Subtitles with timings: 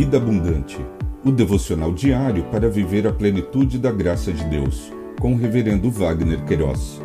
[0.00, 0.78] Vida Abundante,
[1.22, 6.42] o devocional diário para viver a plenitude da graça de Deus, com o Reverendo Wagner
[6.46, 7.02] Queiroz,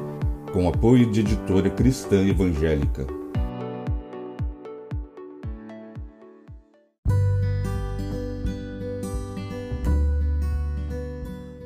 [0.53, 3.05] com apoio de editora cristã evangélica.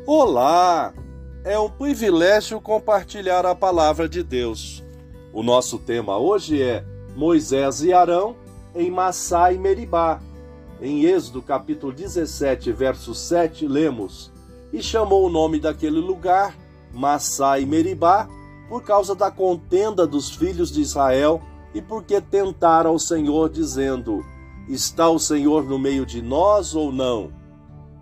[0.07, 0.91] Olá!
[1.43, 4.83] É um privilégio compartilhar a palavra de Deus.
[5.31, 6.83] O nosso tema hoje é
[7.15, 8.35] Moisés e Arão
[8.73, 10.19] em Massá e Meribá.
[10.81, 14.31] Em Êxodo capítulo 17, verso 7, lemos:
[14.71, 16.55] E chamou o nome daquele lugar
[16.93, 18.29] Massá e Meribá,
[18.69, 21.41] por causa da contenda dos filhos de Israel
[21.73, 24.23] e porque tentaram o Senhor, dizendo:
[24.69, 27.31] Está o Senhor no meio de nós ou não?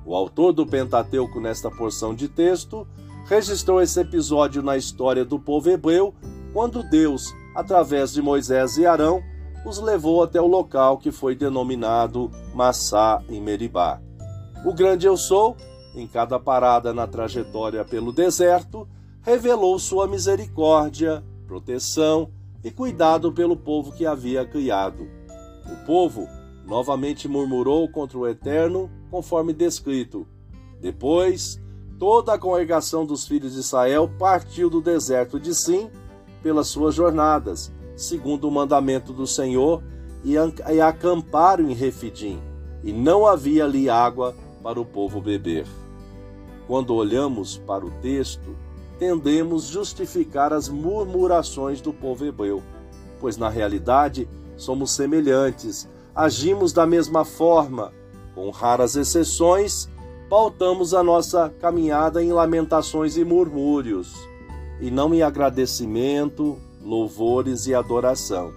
[0.05, 2.87] O autor do Pentateuco, nesta porção de texto,
[3.25, 6.13] registrou esse episódio na história do povo hebreu,
[6.53, 9.21] quando Deus, através de Moisés e Arão,
[9.65, 13.99] os levou até o local que foi denominado Massá em Meribá.
[14.65, 15.55] O grande eu sou,
[15.95, 18.87] em cada parada na trajetória pelo deserto,
[19.21, 22.29] revelou sua misericórdia, proteção
[22.63, 25.07] e cuidado pelo povo que havia criado.
[25.65, 26.27] O povo
[26.65, 30.27] novamente murmurou contra o Eterno, conforme descrito.
[30.81, 31.61] Depois,
[31.97, 35.89] toda a congregação dos filhos de Israel partiu do deserto de Sim
[36.43, 39.83] pelas suas jornadas, segundo o mandamento do Senhor,
[40.23, 40.37] e
[40.79, 42.39] acamparam em Refidim,
[42.83, 45.65] e não havia ali água para o povo beber.
[46.67, 48.55] Quando olhamos para o texto,
[48.99, 52.61] tendemos justificar as murmurações do povo hebreu,
[53.19, 57.91] pois na realidade somos semelhantes, agimos da mesma forma,
[58.35, 59.89] com raras exceções,
[60.29, 64.13] pautamos a nossa caminhada em lamentações e murmúrios,
[64.81, 66.57] e não em agradecimento,
[66.87, 68.53] louvores e adoração.